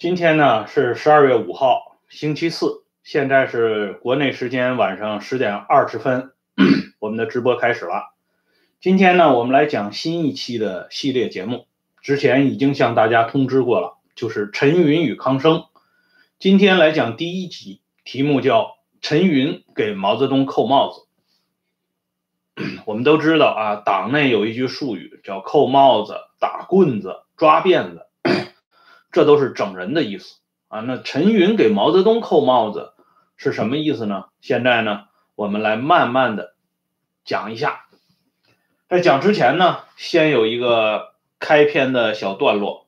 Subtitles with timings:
[0.00, 6.32] 今天呢是十二月五号，星期四，现在是国内时间晚上十点二十分，
[7.00, 8.14] 我们的直播开始了。
[8.80, 11.66] 今天呢，我们来讲新一期的系列节目，
[12.00, 15.64] 之前已经向大家通知过了，就是陈云与康生。
[16.38, 21.02] 今天来讲第一集，题目叫陈云给毛泽东扣帽子。
[22.86, 28.06] 我们都知道啊，党内有一句术语叫扣帽子、打棍子、抓辫子。
[29.12, 30.36] 这都是整人的意思
[30.68, 30.80] 啊！
[30.80, 32.92] 那陈云给毛泽东扣帽子
[33.36, 34.26] 是什么意思呢？
[34.40, 36.54] 现在呢，我们来慢慢的
[37.24, 37.86] 讲一下。
[38.88, 42.86] 在讲之前呢，先有一个开篇的小段落，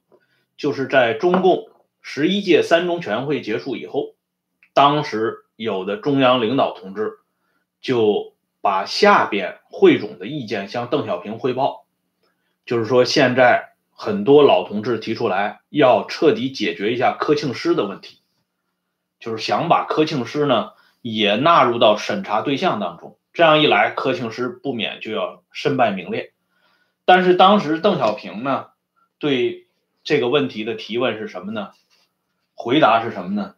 [0.57, 4.15] 就是在中共十一届三中全会结束以后，
[4.75, 7.15] 当时有的中央领导同志
[7.81, 11.85] 就把下边汇总的意见向邓小平汇报，
[12.65, 13.72] 就是说现在。
[14.03, 18.19] 很多老同志提出来要彻底解决一下柯庆施的问题，
[19.21, 20.73] 就是想把柯庆施呢
[21.03, 23.17] 也纳入到审查对象当中。
[23.33, 26.33] 这样一来，柯庆施不免就要身败名裂。
[27.05, 28.71] 但是当时邓小平呢
[29.21, 29.69] 对
[30.03, 31.71] 这个问题的提问是什么呢？
[32.55, 33.55] 回答是什么呢？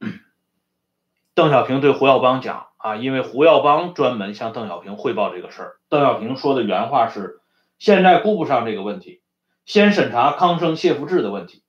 [1.32, 7.40] 邓小平对胡耀邦讲啊，因为胡耀邦专门向邓小平汇报这个事儿，邓小平说的原话是。
[7.78, 9.20] 现在顾不上这个问题，
[9.64, 11.62] 先审查康生、谢福治的问题，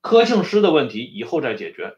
[0.00, 1.96] 柯庆施的问题以后再解决。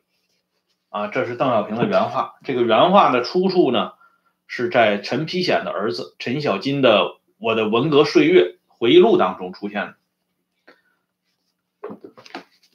[0.90, 2.34] 啊，这是邓小平的原话。
[2.44, 3.92] 这个原话的出处呢，
[4.46, 7.00] 是在陈丕显的儿子陈小金的
[7.38, 9.94] 《我的文革岁月回忆录》当中出现的。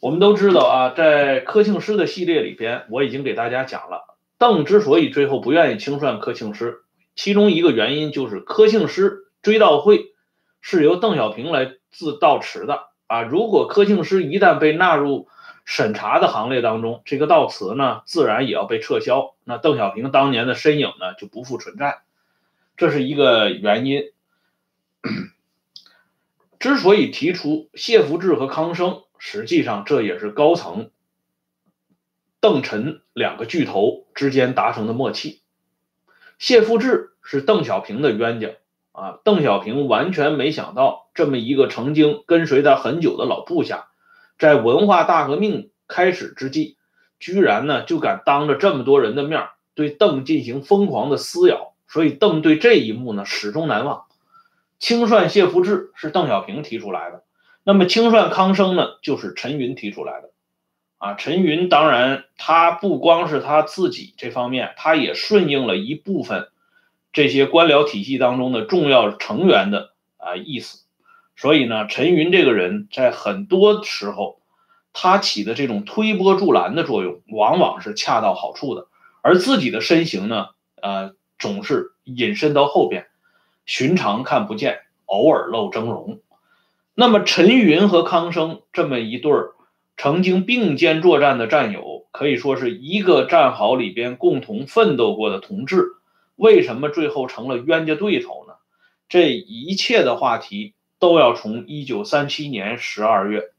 [0.02, 6.80] 我们都知道啊，在柯庆师的系列里边，我已经给大家讲了，邓之所以最后不愿意清算科庆师，
[7.16, 10.09] 其中一个原因就是科庆师追悼会。
[10.62, 13.22] 是由邓小平来自悼词的啊！
[13.24, 15.28] 如果柯庆师一旦被纳入
[15.66, 19.36] 审查的行列当中，这个悼词呢，自然也要被撤销。
[19.44, 22.02] 那邓小平当年的身影呢，就不复存在，
[22.78, 24.12] 这是一个原因。
[26.60, 30.92] 之所以提出谢福治和康生，实际上这也是高层
[32.42, 35.42] 邓陈两个巨头之间达成的默契。
[36.38, 38.59] 谢福治是邓小平的冤家。
[39.00, 43.88] 啊，邓小平完全没想到，这么一个曾经跟随他很久的老部下，
[44.38, 46.76] 在文化大革命开始之际，
[47.18, 54.04] 居然呢就敢当着这么多人的面对邓进行疯狂的撕咬，所以邓对这一幕呢始终难忘。
[54.80, 57.24] 清算谢福治是邓小平提出来的，
[57.64, 60.32] 那么清算康生呢，就是陈云提出来的。
[60.98, 66.50] 啊，陈云当然他不光是他自己这方面，他也顺应了一部分。
[67.12, 70.84] 这些官僚体系当中的重要成员的啊意思，
[71.36, 74.40] 所以呢，陈云这个人在很多时候，
[74.94, 78.88] 他起的这种推波助澜的作用，往往是恰到好处的，
[79.22, 80.50] 而自己的身形呢，
[80.82, 83.08] 呃，总是隐身到后边，
[83.66, 86.20] 寻常看不见，偶尔露峥嵘。
[86.94, 89.52] 那么，陈云和康生这么一对儿
[89.96, 95.86] 曾经并肩作战的战友，可以说是一个战壕里边共同奋斗过的同志。
[96.40, 98.54] 为什么最后成了冤家对头呢？
[99.10, 103.52] 这一切的话题都要从一九三七年十二月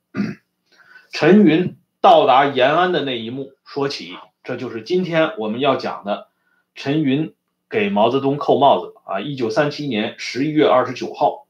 [1.11, 4.17] 陈云到达延安的那一幕说起。
[4.43, 6.29] 这就是今天我们要讲的
[6.75, 7.35] 陈云
[7.69, 9.21] 给毛泽东扣帽子啊！
[9.21, 11.47] 一九三七年十一月二十九号，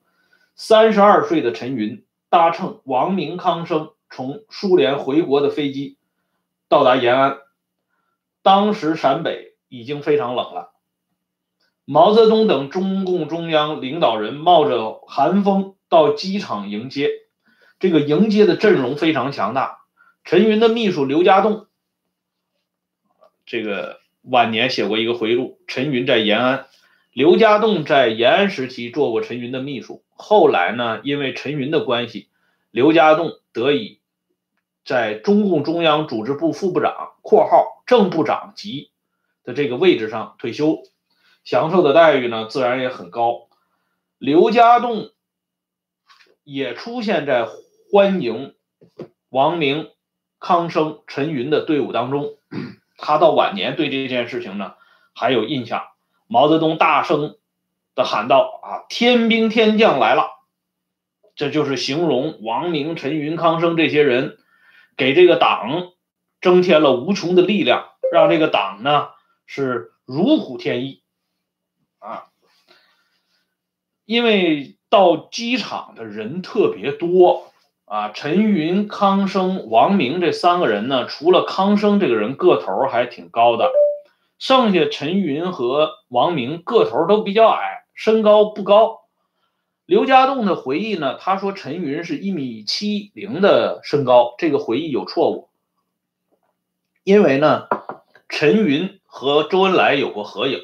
[0.57, 5.97] 三十二岁的陈云搭乘王明、康生从苏联回国的飞机
[6.69, 7.39] 到达延安。
[8.43, 10.73] 当时陕北已经非常冷了。
[11.93, 17.11] 毛泽东等中共中央领导人冒着寒风到机场迎接，
[17.81, 19.81] 这个迎接的阵容非常强大。
[20.23, 21.67] 陈云的秘书刘家栋，
[23.45, 25.59] 这个晚年写过一个回忆录。
[25.67, 26.67] 陈云在延安，
[27.13, 30.05] 刘家栋在延安时期做过陈云的秘书。
[30.11, 32.29] 后来呢，因为陈云的关系，
[32.71, 33.99] 刘家栋得以
[34.85, 38.93] 在中共中央组织部副部长（括号正部长级）
[39.43, 40.85] 的这个位置上退休。
[41.45, 43.49] 享受的待遇呢，自然也很高。
[44.19, 45.11] 刘家栋
[46.45, 47.49] 也出现在
[47.91, 48.55] 欢迎
[49.29, 49.91] 王明、
[50.39, 52.37] 康生、陈云的队伍当中。
[52.97, 54.75] 他到晚年对这件事情呢
[55.15, 55.89] 还有印象。
[56.27, 57.39] 毛泽东大声
[57.95, 60.31] 的喊道：“啊，天兵天将来了！”
[61.35, 64.39] 这就是形容王明、陈云、康生这些人
[64.97, 65.93] 给这个党
[66.43, 69.09] 增添了无穷的力量，让这个党呢
[69.47, 71.03] 是如虎添翼。
[71.99, 72.29] 啊，
[74.11, 77.53] 因为到机场的人特别多
[77.85, 83.71] 啊，陈云、康生、王明这三个人呢，除了康生这个人个头还挺高的，
[84.37, 89.03] 剩下陈云和王明个头都比较矮，身高不高。
[89.87, 95.51] 刘家栋的回忆呢，他说陈云是一米七零的身高，这个回忆有错误，
[97.05, 97.69] 因为呢，
[98.29, 100.59] 陈云和周恩来有过合影，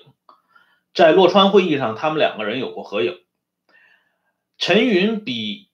[0.92, 3.20] 在洛川会议上，他们两个人有过合影，
[4.58, 5.66] 陈云比。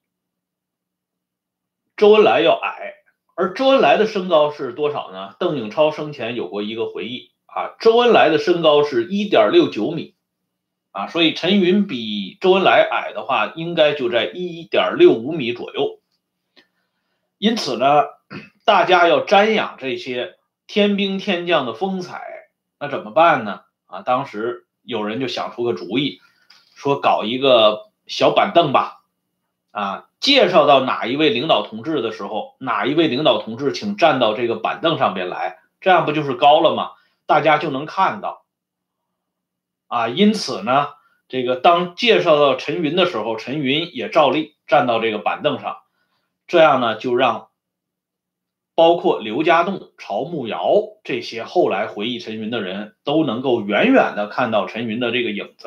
[1.95, 2.95] 周恩来要矮，
[3.37, 5.37] 而周恩来的身高是多少呢？
[5.39, 10.17] 邓颖超生前有过一个回忆啊，周恩来的身高是一点六九米，
[10.91, 16.01] 啊，所以陈云比周恩来矮的话，应该就在一点六五米左右。
[17.39, 18.05] 因此呢，
[18.65, 22.25] 大家要瞻仰这些天兵天将的风采，
[22.81, 23.61] 那怎么办呢？
[23.87, 26.21] 啊，当时有人就想出个主意，
[26.75, 29.03] 说搞一个小板凳吧，
[29.71, 30.09] 啊。
[30.21, 36.93] 介绍到哪一位领导同志的时候，哪一位领导同志请站到这个板凳上边来，这样不就是高了吗？
[37.27, 38.45] 大家就能看到。
[39.89, 40.91] 啊，因此呢，
[41.27, 45.79] 这个当介绍到陈云的时候，陈云也照例站到这个板凳上，
[46.47, 47.49] 这样呢，就让
[48.77, 55.67] 包括刘家栋、曹慕瑶这些后来回忆陈云的人都能够远远的看到陈云的这个影子。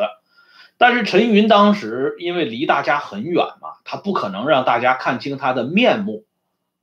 [0.77, 6.25] 但是陈云当时因为离大家很远嘛，他不可能让大家看清他的面目，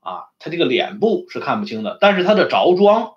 [0.00, 3.12] 啊，他这个脸部是看不清的，但是他的着装，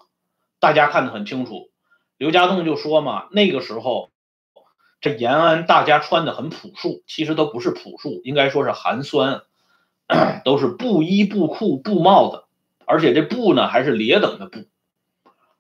[0.60, 1.70] 大家看得很清楚。
[2.18, 4.10] 刘家栋就说嘛，那个时候
[5.00, 9.44] 这延安大家穿的很朴素，其实都不是朴素，应该说是寒酸，
[10.44, 12.44] 都是布衣、布裤、布帽子，
[12.86, 14.66] 而且这布呢还是劣等的布。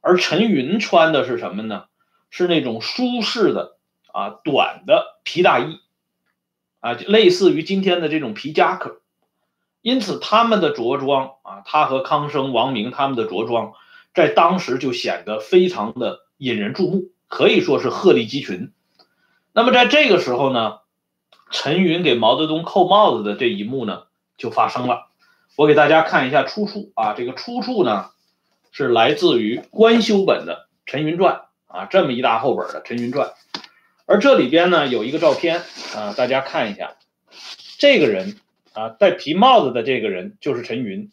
[0.02, 1.86] 而陈云穿的是什么呢？
[2.30, 3.75] 是那种舒适的。
[4.16, 5.82] 啊，短的皮大衣，
[6.80, 9.02] 啊，类似于今天的这种皮夹克，
[9.82, 13.74] 因此他们的着装啊，他和康生、王明他们的着装，
[14.14, 18.72] 在当时就显得非常的引人注目，可以说是鹤立鸡群。
[19.52, 20.80] 那么在这个时候呢，
[21.52, 24.04] 陈云给毛泽东扣帽子的这一幕呢，
[24.38, 25.08] 就发生了。
[25.58, 28.12] 我给大家看一下出处啊，这个出处呢，
[28.72, 31.42] 是来自于官修本的《陈云传》
[31.78, 33.28] 啊，这么一大厚本的《陈云传》。
[34.08, 35.64] 而这里边呢有一个照片
[35.96, 36.96] 啊，大家看一下，
[37.80, 38.38] 这个人
[38.74, 41.12] 啊戴皮帽子的这个人就是陈云，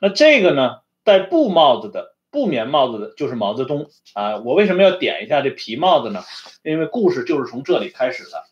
[0.00, 4.36] 那这个呢戴布帽子的布棉帽子的就是毛泽东啊。
[4.36, 6.22] 我为什么要点一下这皮帽子呢？
[6.62, 8.44] 因为故事就是从这里开始的。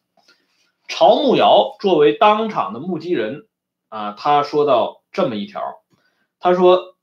[0.89, 3.47] 曹木瑶作为当场的目击人
[3.91, 5.61] 啊，他说到这么一条，
[6.41, 6.97] 他说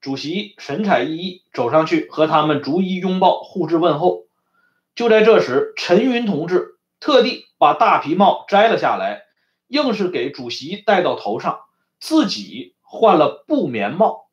[0.00, 4.24] 主席神采奕奕走上去和他们逐一拥抱互致问候。
[4.94, 9.22] 就在这时，陈云同志特地把大皮帽摘了下来，
[9.68, 11.60] 硬是给主席戴到头上，
[11.98, 14.28] 自己换了布棉帽。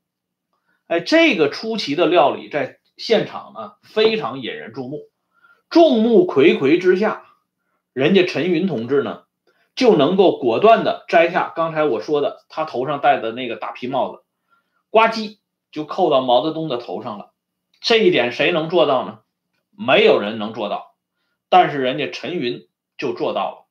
[0.87, 5.03] 哎，这个出奇的料理在现场呢非常引人注目。
[5.69, 7.23] 众目睽睽之下，
[7.93, 9.23] 人家陈云同志呢
[9.75, 14.23] 就能够果断的摘下刚才我说的他头上戴的那个大皮帽子，
[14.89, 15.37] 呱唧
[15.71, 17.31] 就扣到毛泽东的头上了。
[17.79, 19.19] 这一点谁能做到呢？
[19.81, 20.93] 没有人能做到，
[21.47, 22.67] 但是人家陈云
[22.97, 23.65] 就做到了。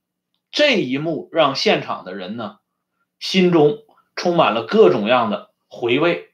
[0.51, 2.61] 这一幕让现场的人呢，
[3.21, 3.81] 心中
[4.17, 6.31] 充满了各种样的回味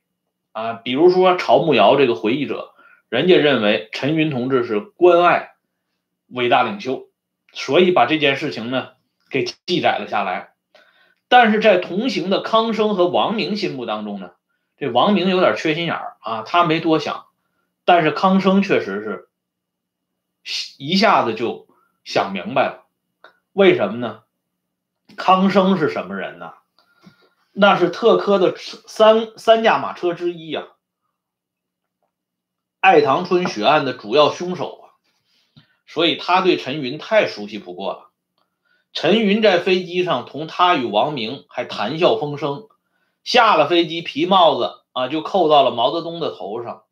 [0.52, 0.75] 啊。
[0.75, 2.73] 比如说曹木瑶这个回忆者，
[3.09, 5.54] 人家认为陈云同志是关爱
[6.28, 7.09] 伟大领袖，
[7.52, 8.90] 所以把这件事情呢
[9.28, 10.52] 给记载了下来。
[11.26, 14.31] 但是在同行的康生和王明心目当中呢，
[14.76, 17.26] 这王明有点缺心眼儿啊，他没多想，
[17.85, 19.28] 但是康生确实是。
[20.78, 21.66] 一下子就
[22.04, 22.86] 想明白了，
[23.52, 24.22] 为什么呢？
[25.16, 26.52] 康生是什么人呢？
[27.52, 30.64] 那是特科的三三驾马车之一呀，
[32.80, 34.84] 爱堂春血案的主要凶手啊，
[35.86, 38.10] 所以他对陈云太熟悉不过了。
[38.92, 42.68] 陈云在飞机上同他与王明还谈笑风生，
[43.22, 46.84] 下了飞机皮帽子啊就扣到了毛泽东的头上，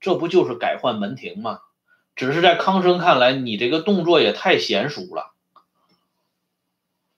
[0.00, 1.60] 这不就是改换门庭吗？
[2.20, 5.32] 只是在康生看来，你这个动作也太娴熟了。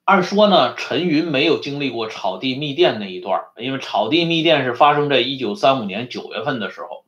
[0.04, 7.04] 按说呢，陈云没有经历过草地密电那一段，因为草地密电是发生在一九三五年九月份的时候。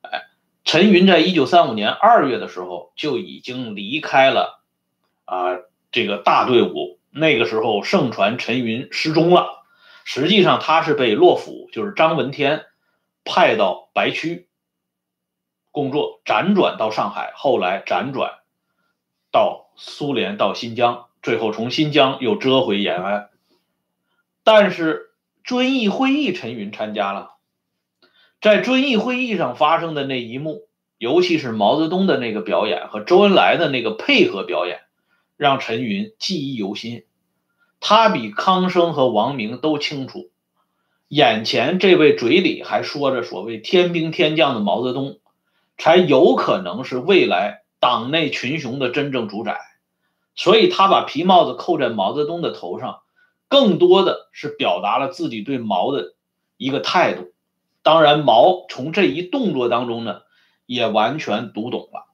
[0.00, 0.22] 哎，
[0.64, 4.62] 陈云在一九三五年二月的时候就已经离开了
[5.26, 5.58] 啊
[5.92, 6.98] 这个大队伍。
[7.10, 9.66] 那个时候盛传陈云失踪了，
[10.04, 12.64] 实际上他是被洛甫，就是张闻天
[13.22, 14.47] 派到白区。
[15.70, 18.38] 工作辗转到上海，后来辗转
[19.30, 23.28] 到苏联，到新疆，最后从新疆又折回延安。
[24.44, 25.10] 但是
[25.44, 27.32] 遵义会议，陈云参加了。
[28.40, 34.80] 在遵义会议上发生的那一幕，尤其是毛泽东的那个表演和周恩来的那个配合表演，
[35.36, 37.04] 让陈云记忆犹新。
[37.80, 40.30] 他比康生和王明都清楚，
[41.08, 45.17] 眼前这位嘴里还说着所谓“天兵天将”的毛泽东，
[45.78, 49.58] 才有可能是未来党内群雄的真正主宰。
[50.34, 53.00] 所以，他把皮帽子扣在毛泽东的头上，
[53.48, 56.14] 更多的是表达了自己对毛的
[56.56, 57.32] 一个态度。
[57.82, 60.20] 当然，毛从这一动作当中呢，
[60.66, 62.06] 也完全读懂了。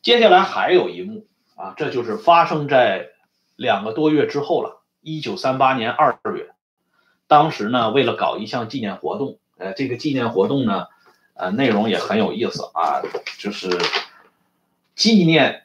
[0.00, 3.08] 接下来还有一幕啊，这就是发生在
[3.56, 4.82] 两个多月之后了。
[5.00, 6.54] 一九三八年二月，
[7.26, 10.86] 当时呢，为了搞一项纪念活动，呃，这个纪念活动呢，
[11.42, 13.02] 呃，内容也很有意思啊，
[13.40, 13.68] 就是
[14.94, 15.64] 纪念，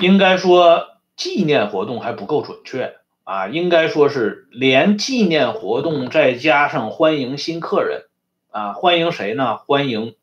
[0.00, 0.88] 应该说。
[1.16, 8.04] 纪念活动还不够准确啊，应该说是连纪念活动再加上欢迎新客人
[8.52, 9.56] 啊，欢迎谁呢？
[9.56, 10.14] 欢迎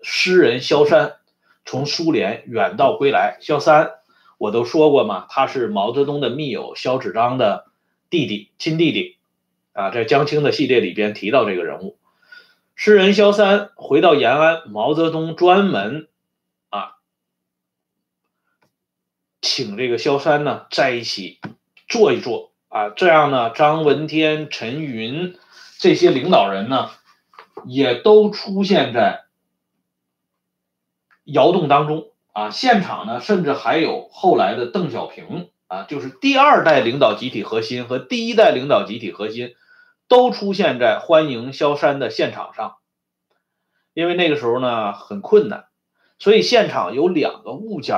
[0.00, 1.16] 诗人萧山
[1.64, 3.38] 从苏联远道归来。
[3.40, 3.94] 萧山
[4.38, 7.66] 我都说过嘛，他是毛泽东的密友萧子章的
[8.10, 9.16] 弟弟，亲弟弟
[9.72, 11.98] 啊，在江青的系列里边提到这个人物。
[12.74, 16.08] 诗人萧三回到延安，毛泽东专门
[16.70, 16.96] 啊。
[19.42, 21.40] 请这个萧三呢在一起
[21.88, 25.36] 坐一坐啊，这样呢，张闻天、陈云
[25.78, 26.90] 这些领导人呢，
[27.66, 29.24] 也都出现在
[31.24, 32.50] 窑洞当中啊。
[32.50, 39.54] 现场呢，甚至还有后来的邓小平啊，就是第二代领导集体核心和第一代领导集体核心
[40.08, 42.76] 都出现在欢迎萧山的现场上。
[43.94, 45.66] 因为那个时候呢很困难，
[46.18, 47.96] 所以现场有两个物件。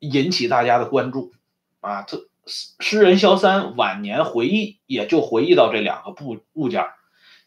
[0.00, 1.32] 引起大家的关注，
[1.80, 6.84] 啊，这诗人萧三晚年回忆也就回忆到这两个部物件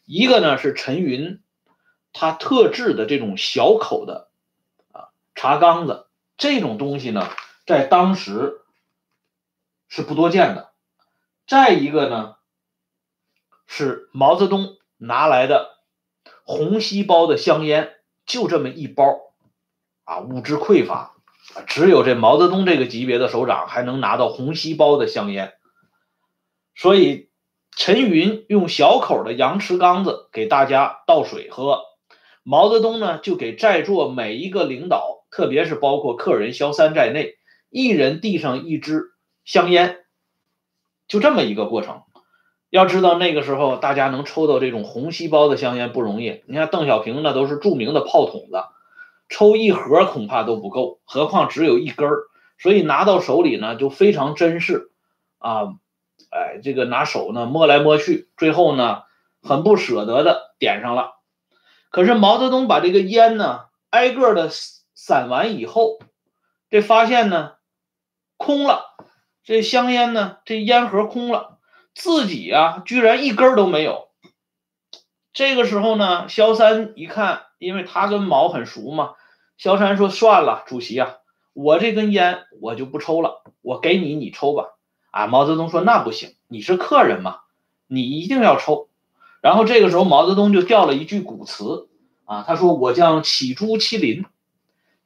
[0.04, 1.40] 一个呢是陈云
[2.12, 4.28] 他特制的这种小口的
[4.90, 7.28] 啊茶缸子，这种东西呢
[7.64, 8.57] 在当时
[9.88, 10.72] 是不多见的。
[11.46, 12.36] 再一个呢
[13.66, 15.70] 是毛泽东拿来的
[16.44, 17.94] 红锡包的香烟，
[18.26, 19.04] 就这么一包，
[20.04, 21.14] 啊，物质匮乏。
[21.66, 25.54] 只有这毛泽东这个级别的首长还能拿到红锡包的香烟，
[26.74, 27.30] 所以
[27.74, 31.82] 陈云用小口的羊池缸子给大家倒水喝，
[32.42, 37.38] 毛泽东呢就给在座每一个领导，特别是包括客人萧三在内，
[37.70, 39.12] 一人递上一支
[39.48, 40.04] 香烟，
[41.08, 42.02] 就这么一个过程。
[42.68, 48.62] 要知道那个时候大家能抽到这种红细胞的香烟不容易，你看邓小平那都是著名的炮筒子。
[49.30, 52.24] 抽一盒恐怕都不够，何况只有一根儿，
[52.58, 54.90] 所以拿到手里呢就非常珍视，
[55.38, 55.72] 啊，
[56.30, 59.04] 哎，这个拿手呢摸来摸去，最后呢
[59.42, 61.12] 很不舍得的点上了。
[61.88, 64.50] 可是毛泽东把这个烟呢挨个的
[64.94, 66.00] 散完以后，
[66.68, 67.52] 这发现呢
[68.36, 68.94] 空了，
[69.48, 71.56] 这香烟呢这烟盒空了，
[71.94, 74.08] 自己呀居然一根都没有。
[75.32, 79.14] 这个时候呢，萧三一看，因为他跟毛很熟嘛。
[79.56, 81.16] 萧三说：“算了，主席啊，
[81.54, 84.76] 我这根烟我就不抽了，我给你，你抽吧。”
[85.10, 87.38] 啊，毛泽东说：“那不行，你是客人嘛，
[87.86, 88.90] 你一定要抽。”
[89.40, 91.88] 然后这个时候，毛泽东就调了一句古词
[92.26, 94.26] 啊，他说：“我将起朱欺林，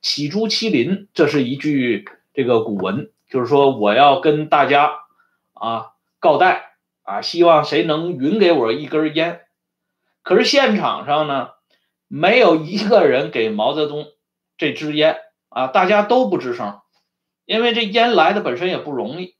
[0.01, 4.93] 起朱欺林，这是一句这个古文，就是说我要跟大家
[5.55, 9.41] 啊告代啊，希望谁能匀给我一根烟。”
[10.23, 11.51] 可是现场上呢，
[12.09, 14.07] 没有一个人给毛泽东。
[14.59, 15.17] 这支烟
[15.49, 16.79] 啊，大家都不吱声，
[17.47, 19.35] 因为这烟来的本身也不容易。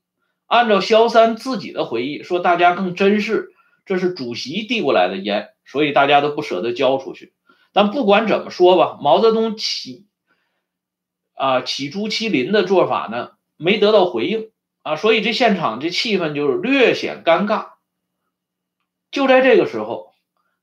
[0.47, 3.53] 按照萧三自己的回忆说，大家更珍视
[3.85, 7.33] 这是主席递过来的烟，所以大家都不舍得交出去。
[7.71, 10.07] 但不管怎么说吧，毛泽东起
[11.35, 17.73] 啊起朱其林的做法呢，没得到回应啊，所以这现场这气氛就是略显尴尬。
[19.11, 20.13] 就在这个时候，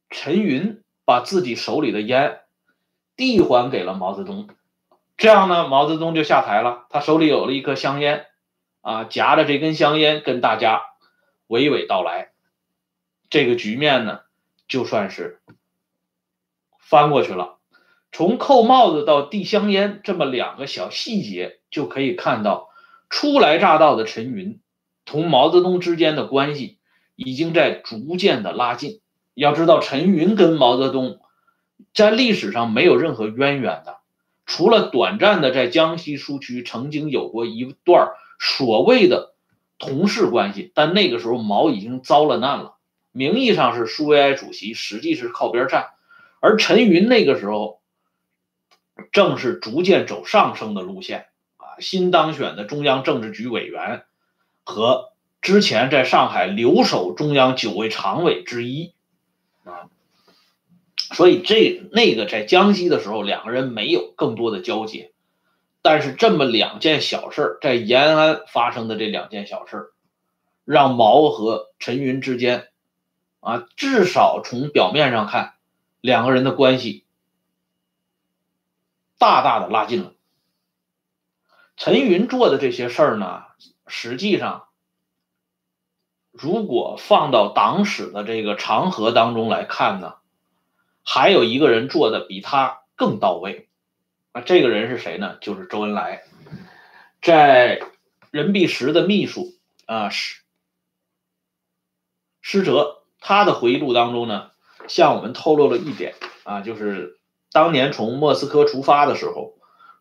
[0.09, 2.40] 陈云把自己手里的烟。
[3.16, 4.49] 递还给了毛泽东，
[5.18, 6.87] 这样呢，毛泽东就下台了。
[6.88, 8.25] 他手里有了一颗香烟，
[8.80, 10.80] 啊，夹着这根香烟跟大家
[11.49, 12.30] 娓娓道来。
[13.28, 14.20] 这个局面呢，
[14.68, 15.42] 就算是
[16.78, 17.59] 翻过去了。
[18.11, 22.69] 从扣帽子到递香烟这么两个小细节，就可以看到
[23.10, 24.60] 初来乍到的陈云
[25.04, 26.78] 同毛泽东之间的关系
[27.16, 29.02] 已经在逐渐的拉近。
[29.34, 31.20] 要知道，陈云跟毛泽东。
[31.94, 34.00] 在历史上没有任何渊源的，
[34.44, 39.34] 除了短暂的在江西苏区曾经有过一段所谓的
[39.78, 42.76] 同事关系，但那个时候毛已经遭了难了，
[43.12, 45.86] 名义上是苏维埃主席，实际是靠边站，
[46.38, 47.80] 而陈云那个时候
[49.10, 51.28] 正是逐渐走上升的路线，
[51.80, 54.04] 新当选的中央政治局委员
[54.64, 58.94] 和之前在上海留守中央九位常委之一
[59.64, 59.88] 啊，
[60.96, 65.12] 所以这那个在江西的时候，两个人没有更多的交接。
[65.82, 69.92] 但是这么两件小事在延安发生的这两件小事
[70.66, 72.68] 让毛和陈云之间，
[73.40, 75.54] 啊，至少从表面上看，
[76.02, 77.06] 两个人的关系
[79.16, 80.12] 大大的拉近了。
[81.80, 83.44] 陈云做的这些事儿呢，
[83.87, 84.68] 实际上，
[86.30, 90.16] 如果放到党史的这个长河当中来看呢，
[91.02, 93.70] 还有一个人做的比他更到位。
[94.32, 95.38] 啊，这个人是谁呢？
[95.40, 96.25] 就是周恩来，
[97.22, 97.80] 在
[98.30, 99.54] 任弼时的秘书
[99.87, 100.42] 啊，施
[102.42, 104.50] 施哲，他的回忆录当中呢，
[104.87, 107.18] 向我们透露了一点啊，就是
[107.50, 109.54] 当年从莫斯科出发的时候，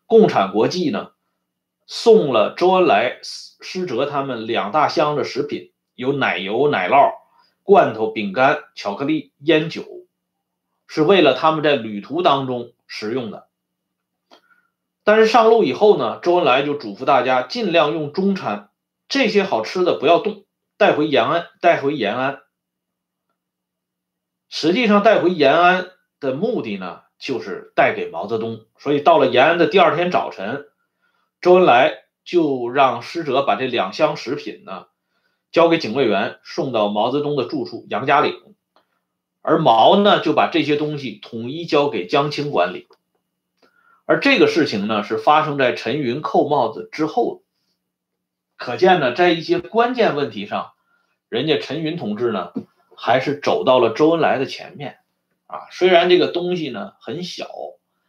[0.08, 1.12] 共产国际呢
[1.92, 7.14] 送了周恩来、施哲他们两大箱的食品，有奶油、奶酪、
[7.64, 9.84] 罐头、饼干、巧克力、烟酒，
[10.86, 13.48] 是为了他们在旅途当中食用的。
[15.04, 18.70] 但是上路以后呢，周恩来就嘱咐大家尽量用中餐，
[19.08, 20.46] 这些好吃的不要动，
[20.78, 22.42] 带回延安，带回延安。
[24.48, 25.88] 实际上带回延安
[26.20, 28.68] 的目的呢，就是带给毛泽东。
[28.78, 30.69] 所以到了延安的第二天早晨，
[31.42, 34.88] 周恩来就让使者把这两箱食品呢，
[35.52, 38.36] 交给警卫员送到毛泽东的住处杨家岭，
[39.42, 42.88] 而毛呢就把这些东西统一交给江青管理。
[44.06, 47.44] 而这个事情呢，是发生在陈云扣帽子之后，
[48.58, 50.74] 可见呢，在一些关键问题上，
[51.30, 52.52] 人家陈云同志呢，
[52.98, 54.98] 还是走到了周恩来的前面，
[55.48, 57.48] 啊，虽然这个东西呢很小，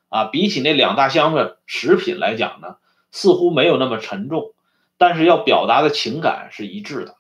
[0.08, 2.78] 啊，比起那两大箱子食品来讲呢，
[3.10, 4.54] 似乎没有那么沉重，
[4.98, 7.16] 但是要表达的情感是一致的，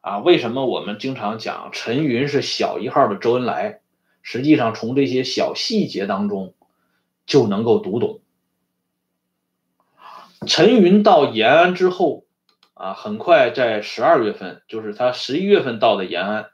[0.00, 3.80] 啊，为什么我们经常讲陈云是小一号的周恩来？
[4.22, 6.54] 实际上从这些小细节当中。
[7.26, 8.22] 就能够读懂。
[10.48, 12.24] 陈云到延安之后，
[12.74, 16.50] 啊，很快在十二月份，就是他十一月份到的延安。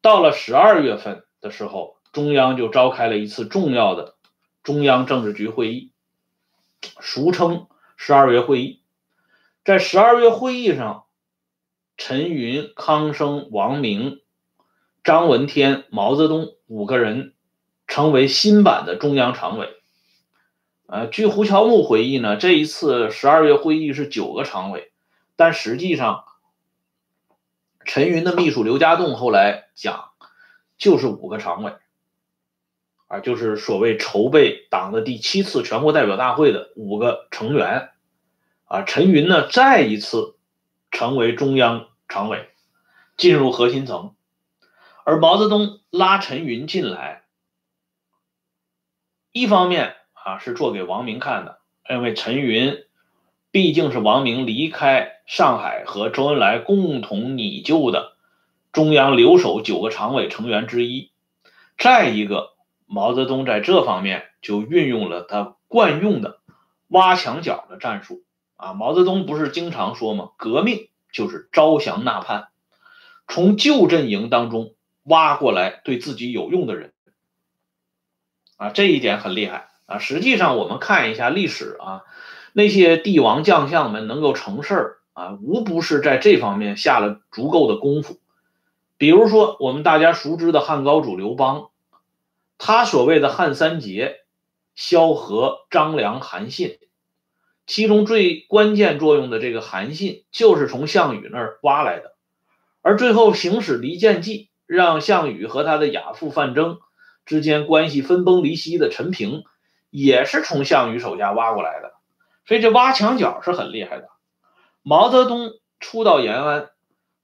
[0.00, 4.14] 到了十二月份的时候，中央就召开了一次重要的
[4.62, 5.92] 中央政治局会议，
[7.00, 7.66] 俗称
[7.96, 8.82] 十二月会议。
[9.64, 11.04] 在十二月会议上，
[11.96, 14.20] 陈云、康生、王明、
[15.02, 17.32] 张闻天、毛泽东五个人。
[17.86, 19.68] 成为新版的中央常委，
[20.86, 24.90] 呃，据胡乔木回忆呢，这一次十二月会议是九个常委，
[25.36, 26.24] 但实际上，
[27.84, 30.12] 陈云的秘书刘家栋后来讲，
[30.78, 31.74] 就是五个常委，
[33.06, 37.90] 啊，就是所谓筹备党的第七次全国代表大会的五个成员，
[38.64, 40.36] 啊，陈云呢再一次
[40.90, 42.48] 成为中央常委，
[43.16, 44.14] 进入核心层，
[45.04, 47.22] 而毛泽东拉陈云进来。
[49.32, 51.58] 一方面啊是做给王明看的，
[51.90, 52.84] 因为陈云
[53.50, 58.14] 毕竟是王明离开上海和周恩来共同拟就的
[58.72, 61.10] 中央留守九个常委成员之一。
[61.76, 62.53] 再一个，
[62.86, 66.40] 毛泽东在这方面就运用了他惯用的
[66.88, 68.22] 挖墙脚的战术
[68.56, 68.72] 啊。
[68.72, 70.30] 毛泽东不是经常说吗？
[70.36, 72.48] 革命就是招降纳叛，
[73.28, 76.92] 从旧阵营当中挖过来对自己有用的人。
[78.56, 79.98] 啊，这一点很厉害啊！
[79.98, 82.02] 实际上，我们看一下历史啊，
[82.52, 88.20] 那些帝王将相们能够成事儿啊，无不是在这方面下了足够的功夫。
[88.96, 91.70] 比如说，我们大家熟知的汉高祖刘邦，
[92.58, 94.18] 他所谓的汉三杰，
[94.74, 96.78] 萧何、张良、韩信，
[97.66, 102.14] 其中最关键作用的这个韩信，就是从项羽那儿挖来的。
[102.82, 106.78] 而最后行使离间计，让项羽和他的亚父范增。
[107.26, 109.44] 之间关系分崩离析的陈平，
[109.88, 111.94] 也是从项羽手下挖过来的，
[112.46, 114.10] 所以这挖墙脚是很厉害的。
[114.82, 116.68] 毛泽东初到延安，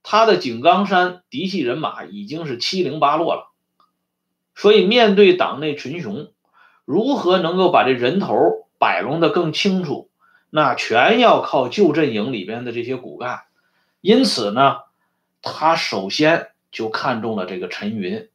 [0.03, 3.50] 他的井冈山嫡系人马已经是七零八落了，
[4.55, 6.33] 所以面对党内群雄，
[6.85, 8.35] 如何能够把这人头
[8.79, 10.11] 摆弄得更清楚，
[10.51, 13.43] 那全要靠旧阵营里边的这些骨干。
[14.01, 14.79] 因此呢，
[15.43, 18.29] 他首先就看中了这个陈云。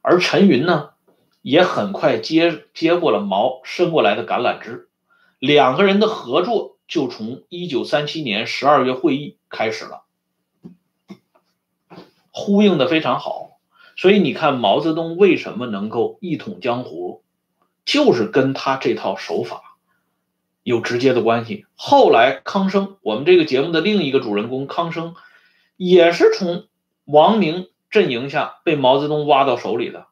[0.00, 0.90] 而陈云呢，
[1.42, 4.88] 也很快接接过了毛伸过来的橄榄枝，
[5.40, 10.04] 两个人的合作就从一九三七年十二月会议开始了，
[12.30, 13.45] 呼应的非常好。
[13.96, 17.24] 所以你看，毛泽东为什么能够一统江湖，
[17.84, 19.78] 就是跟他这套手法
[20.62, 21.66] 有直接的关系。
[21.74, 25.14] 后来康生，我们这个节目的另一个主人公康生，
[25.76, 26.68] 也是从
[27.04, 30.06] 王明阵营下被毛泽东挖到手里的，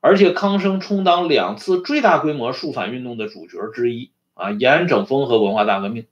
[0.00, 4.10] 而且康生充当两次最大规模肃反运动的主角之一。
[4.34, 6.06] 啊，延安整风和文化大革命，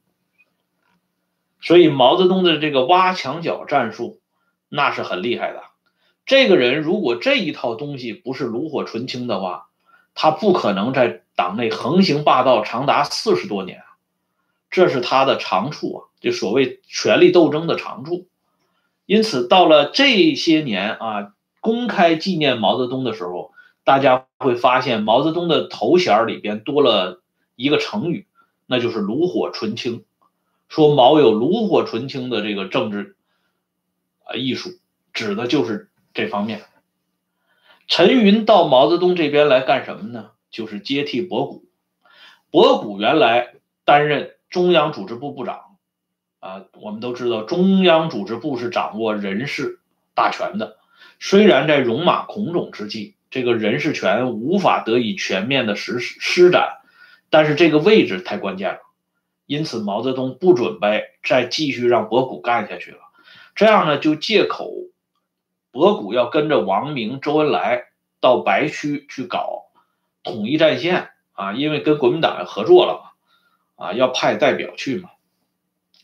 [1.60, 4.18] 所以毛泽东的这个挖墙脚战术
[4.70, 5.62] 那是很厉害的。
[6.26, 9.68] 这个人如果这一套东西不是炉火纯青的话，
[10.14, 13.82] 他不可能在党内横行霸道长达四十多年，
[14.70, 18.26] 这是他的长处啊，就所谓权力斗争的长处。
[19.06, 23.52] 因此，到了这些年啊，公开纪念毛泽东的时候，
[23.84, 27.20] 大家会发现毛泽东的头衔里边多了。
[27.56, 28.26] 一个成语，
[28.66, 30.02] 那就是炉火纯青，
[30.68, 33.14] 说毛有炉火纯青的这个政治
[34.24, 34.70] 啊艺术，
[35.12, 36.62] 指的就是这方面。
[37.86, 40.30] 陈云到毛泽东这边来干什么呢？
[40.50, 41.66] 就是接替博古。
[42.50, 45.76] 博古原来担任中央组织部部长，
[46.38, 49.80] 啊，我们都知道中央组织部是掌握人事
[50.14, 50.78] 大权的，
[51.18, 56.78] 虽然在戎马孔偬之际，这个人事权无法得以全面的实施施展。
[57.28, 58.78] 但是这个位置太关键了，
[59.46, 62.98] 因此毛泽东不准备再继续让博古干下去了。
[63.56, 64.72] 这样呢，就借口
[65.74, 67.88] 博古要跟着王明、周恩来
[68.20, 69.72] 到白区去搞
[70.22, 73.02] 统一战线啊，因为跟国民党要合作了
[73.76, 75.10] 嘛，啊，要派代表去嘛。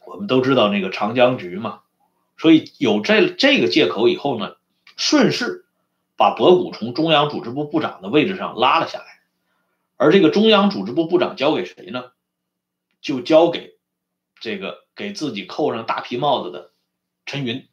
[0.04, 1.83] 我们都知道那个长江局嘛，
[2.37, 4.56] 所以有这这个借口以后呢，
[4.96, 5.66] 顺势
[6.16, 9.04] 把博古从中央组织部部长的位置上拉了下来。
[9.96, 12.06] 而这个中央组织部部长交给谁呢？
[13.00, 13.78] 就交给
[14.40, 16.72] 这个给自己扣上大皮帽子的
[17.24, 17.68] 陈云，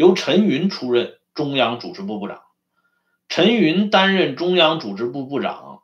[0.00, 2.40] 由陈云出任中央组织部部长。
[3.28, 5.82] 陈云担任中央组织部部长，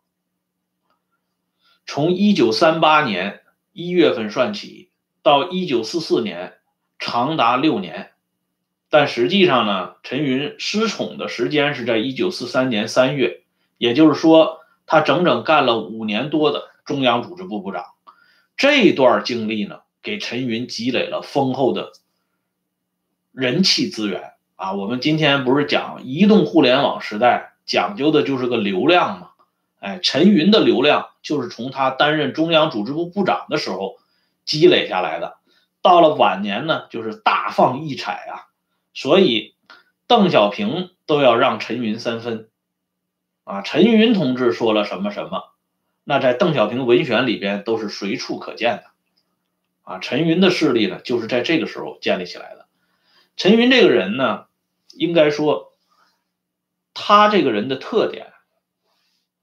[1.84, 3.42] 从一九三八年
[3.74, 4.88] 一月份算起，
[5.22, 6.54] 到一九四四年，
[6.98, 8.12] 长达六年。
[8.88, 13.42] 但实际上呢，陈云失宠的时间是在一九四三年三月，
[13.76, 14.62] 也就是说。
[14.88, 17.86] 他整整干了五年多的中央组织部部长，
[18.56, 21.90] 这段经历呢，给陈云积累了丰厚的
[23.36, 24.72] 人气资源啊。
[24.72, 29.30] 我们今天不是讲移动互联网时代讲究的就是个流量吗？
[29.78, 33.98] 哎，陈云的流量就是从他担任中央组织部部长的时候
[34.46, 35.36] 积累下来的，
[35.82, 38.48] 到了晚年呢，就是大放异彩啊。
[38.94, 39.54] 所以
[40.06, 42.48] 邓小平都要让陈云三分。
[43.44, 45.52] 啊，陈云同志说了什么什么，
[46.02, 48.84] 那在邓小平文选里边都是随处可见的。
[49.82, 52.65] 啊，陈云的势力呢，就是在这个时候建立起来的。
[53.36, 54.46] 陈云这个人呢，
[54.94, 55.72] 应该说，
[56.94, 58.32] 他这个人的特点，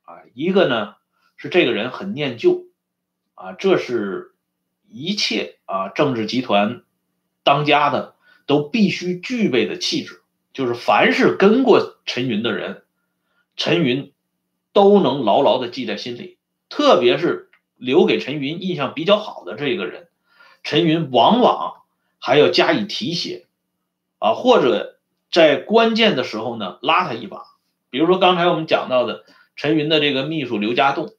[0.01, 0.95] 啊，一个呢
[1.37, 2.65] 是这个人很念旧，
[3.35, 4.33] 啊，这是
[4.89, 6.81] 一切啊政治集团
[7.43, 8.15] 当家的
[8.47, 10.21] 都必须具备的气质，
[10.53, 12.83] 就是凡是跟过陈云的人。
[13.55, 14.11] 陈云
[14.71, 20.09] 都能牢牢的记在心里，特别是留给陈云印象比较好的这个人，
[20.63, 21.83] 陈云往往
[22.17, 23.45] 还要加以提携，
[24.23, 24.99] 啊，或者
[25.33, 27.43] 在关键的时候呢拉他一把。
[27.89, 29.25] 比如说刚才我们讲到的
[29.57, 31.11] 陈云的这个秘书刘家栋，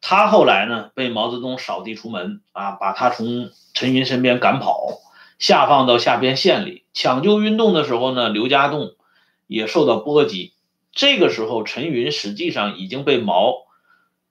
[0.00, 4.98] 他后来呢被毛泽东扫地出门啊，把他从陈云身边赶跑，
[5.38, 6.86] 下放到下边县里。
[6.94, 8.94] 抢救运动的时候呢，刘家栋
[9.46, 10.54] 也受到波及。
[10.90, 13.66] 这个时候，陈云实际上已经被毛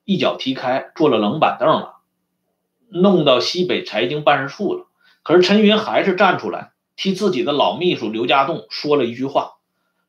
[0.04, 1.98] 一脚踢开，坐了冷板凳了，
[2.88, 4.88] 弄到西北财经办事处了。
[5.22, 9.52] 可是陈云还是站出来，替自己的老秘书刘家栋说了一句话。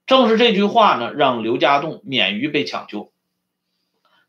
[0.05, 3.11] 正是这句话呢，让刘家栋免于被抢救。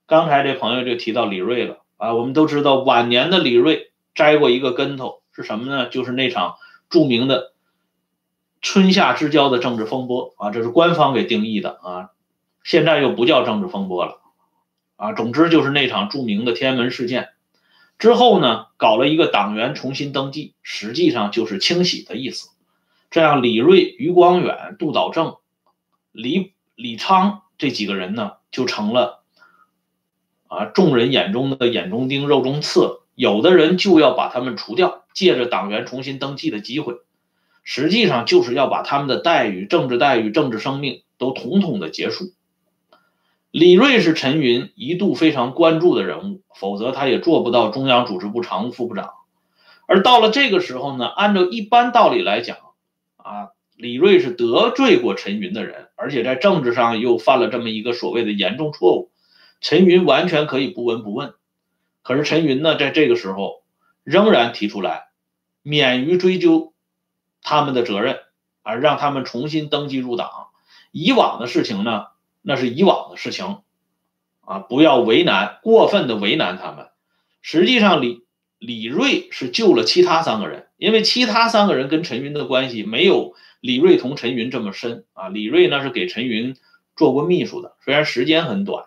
[0.06, 5.88] 刚才这朋友就提到李瑞了啊，我们都知道晚年的李瑞摘过一个跟头，是什么呢？
[5.88, 6.56] 就是那场
[6.88, 7.52] 著名的
[8.60, 12.10] 春夏之交的政治风波啊，这是官方给定义的啊。
[12.64, 14.18] 现在又不叫政治风波了，
[14.96, 17.28] 啊，总之就是那场著名的天安门事件
[17.98, 22.50] 之后呢，搞了一个党员重新登记，实际上就是清洗的意思。
[23.10, 25.36] 这样，李瑞、余光远、杜导正、
[26.12, 29.24] 李李昌这几个人呢，就成了
[30.46, 33.00] 啊众人眼中的眼中钉、肉中刺。
[33.14, 36.94] 有的人就要把他们除掉，借着党员重新登记的机会，
[37.64, 42.26] 实际上就是要把他们的待遇、政治待遇、政治生命都统统的结束。
[43.50, 49.12] 李瑞是陈云一度非常关注的人物，否则他也做不到中央组织部常务副部长。
[49.86, 52.58] 而到了这个时候呢，按照一般道理来讲，
[53.16, 59.10] 啊，李瑞是得罪过陈云的人，而且在政治上又犯了这么一个所谓的严重错误，
[59.62, 61.32] 陈云完全可以不闻不问。
[62.02, 63.62] 可是陈云呢，在这个时候
[64.04, 65.08] 仍然提出来，
[65.62, 66.74] 免于追究
[67.42, 68.18] 他们的责任，
[68.62, 70.48] 而，让他们重新登记入党。
[70.92, 72.08] 以往的事情呢？
[72.48, 73.58] 那是以往的事情，
[74.40, 76.88] 啊，不要为难，过分的为难他们。
[77.42, 78.22] 实际上，李
[78.58, 85.28] 李瑞是救了其他三个人，因为其他三个人跟陈云的关系没有李瑞同陈云这么深啊。
[85.28, 86.56] 李瑞呢是给陈云
[86.96, 88.86] 做过秘书的，虽然时间很短，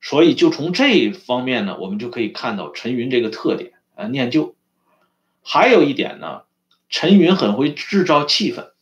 [0.00, 4.54] 所以就从这方面呢，我们就可以看到陈云这个特点啊，念旧。
[5.42, 6.42] 还有一点呢，
[6.88, 8.73] 陈云很会制造气氛。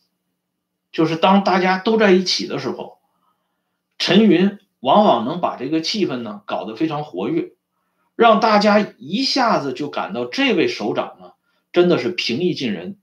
[0.93, 2.99] 就是当大家都在一起的时候，
[3.97, 7.53] 陈云往往能把这个气氛呢搞得非常活跃，
[8.15, 11.31] 让大家一下子就感到这位首长呢
[11.71, 12.99] 真的是平易近人。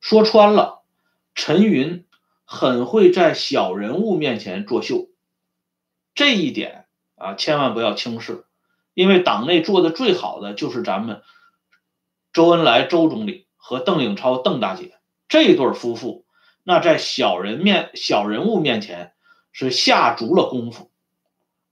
[0.00, 0.82] 说穿了，
[1.34, 2.06] 陈云
[2.44, 5.08] 很会在小人物面前作秀，
[6.14, 8.46] 这一点啊千万不要轻视，
[8.94, 11.22] 因为党内做的最好的就是咱们
[12.32, 14.94] 周恩来周总理和邓颖超邓大姐
[15.28, 16.23] 这对夫妇。
[16.66, 19.12] 那在小人面、小人物面前
[19.52, 20.90] 是下足了功夫，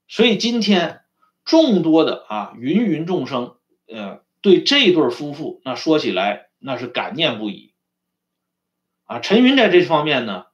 [0.06, 1.00] 所以今天
[1.46, 3.56] 众多的啊芸芸众生，
[3.88, 7.72] 呃，对这对夫妇那说起来那是感念不已
[9.04, 9.18] 啊。
[9.18, 10.44] 陈云在这方面呢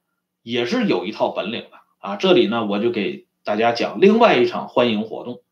[0.41, 2.15] 也是有一套本领的啊。
[2.15, 5.43] 这里呢我就给大家讲另外一场欢迎活动。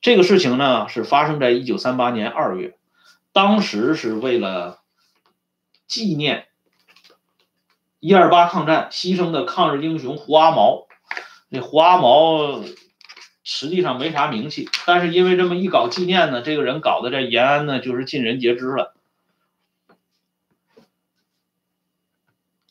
[0.00, 2.76] 这个事情呢是发生在一九三八年二月，
[3.32, 4.82] 当时是为了
[5.86, 6.48] 纪念。
[8.02, 10.88] 一二八抗战牺牲的抗日英雄胡阿毛，
[11.48, 12.64] 那胡阿毛
[13.44, 18.96] 实际上没啥名气，但是因为这么一搞纪念呢，这个人搞的在延安呢就是尽人皆知了。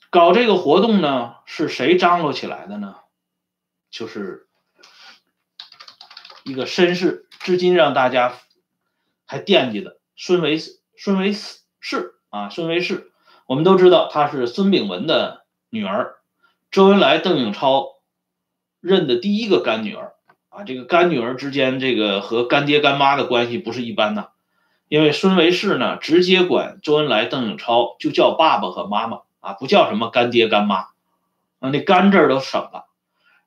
[0.09, 2.97] 搞这个活动呢，是谁张罗起来的呢？
[3.89, 4.49] 就是
[6.43, 8.37] 一个绅士，至今让大家
[9.25, 10.59] 还惦记的孙维
[10.97, 13.10] 孙维世啊，孙维世。
[13.51, 16.15] 我们都知道她是孙炳文的女儿，
[16.71, 17.97] 周恩来、邓颖超
[18.79, 20.13] 认的第一个干女儿
[20.47, 20.63] 啊。
[20.63, 24.29] 这个干女儿之间，这个和干爹干妈的关系不是一般的，
[24.87, 30.87] 因为孙维世呢，直接管周恩来、邓颖超就叫爸爸和妈妈啊，不叫什么干爹干妈
[31.59, 32.85] 啊，那干字都省了。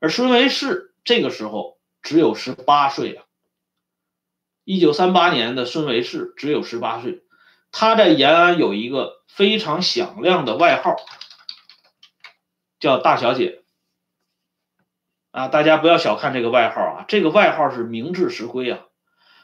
[0.00, 3.24] 而孙维世这个时候只有十八岁啊，
[4.64, 7.23] 一九三八年的孙维世只有十八岁。
[7.76, 10.94] 他在延安有一个非常响亮的外号，
[12.78, 13.64] 叫大小姐。
[15.32, 18.87] 啊，大家不要小看这个外号啊，这个外号是名至实归啊。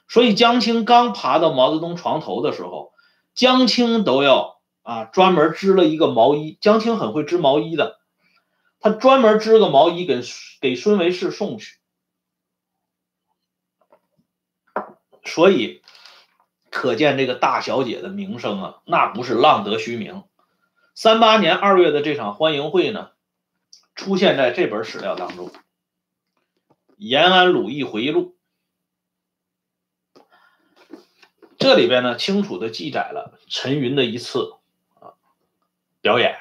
[0.06, 2.92] 所以江青刚爬到毛泽东床头的时候，
[3.34, 6.56] 江青都要啊专门织了一个毛衣。
[6.60, 7.98] 江青很会织毛衣的，
[8.78, 10.22] 他专门织个毛衣给
[10.60, 11.80] 给孙维世送去。
[15.24, 15.82] 所以。
[16.80, 20.24] 可见这个大小姐的名声啊，那不是浪得虚名。
[20.94, 23.10] 三八年二月的这场欢迎会呢，
[23.94, 25.48] 出现在这本史料当中，
[26.96, 28.34] 《延安鲁艺回忆录》
[31.58, 34.54] 这里边呢，清楚的记载了陈云的一次
[34.98, 35.12] 啊
[36.00, 36.38] 表演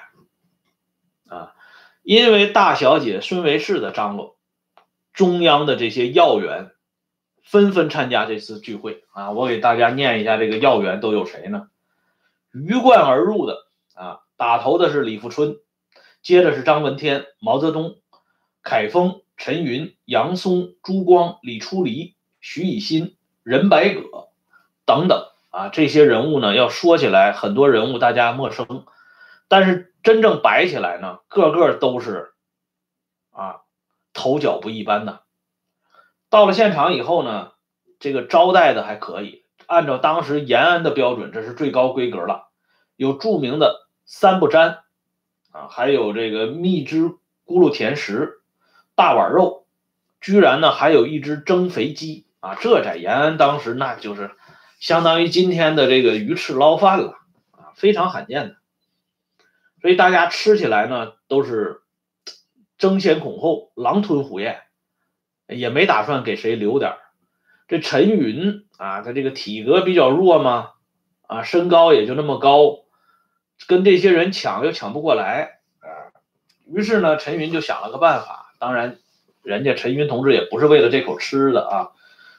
[1.27, 1.53] 啊，
[2.01, 4.37] 因为大小姐孙维世的张罗，
[5.11, 6.71] 中央的这些要员。
[7.49, 9.31] 纷纷参加这次聚会啊！
[9.31, 11.69] 我给大家念一下这个要员都有谁呢？
[12.51, 15.57] 鱼贯而入的啊，打头的是李富春，
[16.21, 17.95] 接着是张闻天、毛泽东、
[18.61, 24.27] 凯丰、陈云、杨松、朱光、李初离、徐以新、任白葛
[24.85, 28.85] 等等啊，这些人物呢，要说起来，很多人物大家陌生，
[29.47, 32.29] 但是真正摆起来呢，个个都是
[33.31, 33.61] 啊，
[34.13, 35.23] 头角不一般的。
[36.29, 37.51] 到了现场以后呢，
[37.99, 42.49] 这个招待的还可以，按照当时延安的标准，这是最高规格了。
[42.95, 44.79] 有著名的三不沾，
[45.51, 47.05] 啊，还有这个蜜汁
[47.45, 48.41] 咕噜甜食、
[48.93, 49.65] 大碗肉，
[50.21, 52.55] 居然呢还有一只蒸肥鸡啊！
[52.55, 54.31] 这在延安当时那就是
[54.79, 57.13] 相当于今天的这个鱼翅捞饭了
[57.51, 58.55] 啊，非常罕见的。
[59.81, 61.81] 所以大家吃起来呢都是
[62.77, 64.61] 争先恐后，狼吞虎咽。
[65.49, 66.97] 也没打算给谁留点儿。
[67.67, 70.71] 这陈云啊，他这个体格比较弱嘛，
[71.27, 72.85] 啊，身高也就那么高，
[73.67, 76.09] 跟这些人抢又抢不过来啊。
[76.65, 78.97] 于是呢，陈云就想了个办法，当然
[79.43, 81.91] 人家陈云同志也不是为了这口吃的啊，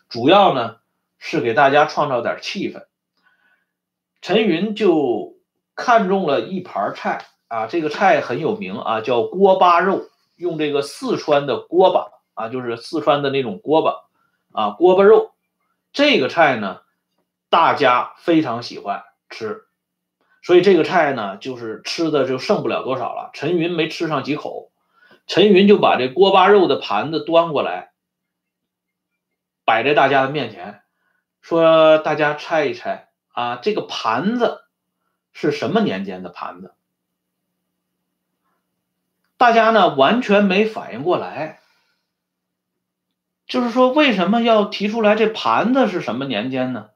[0.08, 0.76] 主要呢
[1.18, 2.86] 是给大家创造点气氛。
[4.20, 5.36] 陈云就
[5.74, 12.08] 看中了一盘菜啊，这个菜很有名啊，叫锅巴肉，用这个四川的锅巴
[12.40, 14.04] 啊，就是四川的那种锅巴
[14.52, 15.32] 啊，锅巴肉。
[15.92, 16.80] 这个菜呢，
[17.48, 19.64] 大家非常喜欢吃，
[20.42, 23.30] 所以这个菜呢，就是吃的就剩不了多少了。
[23.34, 24.70] 陈云没吃上几口，
[25.26, 27.92] 陈云就把这锅巴肉的盘子端过来，
[29.64, 30.82] 摆在大家的面前，
[31.42, 34.64] 说：“大家猜一猜。”啊，这个盘子
[35.32, 36.74] 是什么年间的盘子？
[39.36, 41.59] 大家呢完全没反应过来。
[43.50, 46.90] 就是说，为什么要提出来这盘子是什么年间呢？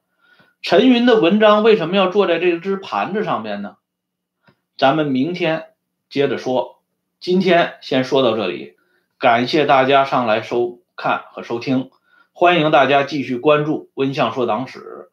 [0.61, 3.75] 陈云的文章为什么要坐在这只盘子上面呢？
[4.77, 5.65] 咱们明天
[6.09, 6.81] 接着说。
[7.19, 8.77] 今天先说到这里，
[9.19, 11.91] 感谢大家上来收看和收听，
[12.31, 15.09] 欢迎大家继续关注温相说党史。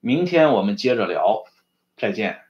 [0.00, 1.42] 明天我们接着聊，
[1.96, 2.43] 再见。